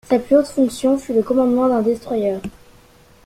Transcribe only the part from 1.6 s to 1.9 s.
d'un